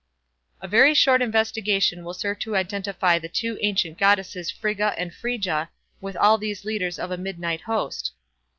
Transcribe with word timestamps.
A 0.61 0.67
very 0.67 0.95
short 0.95 1.21
investigation 1.21 2.03
will 2.03 2.15
serve 2.15 2.39
to 2.39 2.55
identify 2.55 3.19
the 3.19 3.29
two 3.29 3.59
ancient 3.61 3.99
goddesses 3.99 4.49
Frigga 4.49 4.95
and 4.97 5.13
Freyja 5.13 5.69
with 6.01 6.15
all 6.17 6.39
these 6.39 6.65
leaders 6.65 6.97
of 6.97 7.11
a 7.11 7.17
midnight 7.17 7.61
host. 7.61 8.11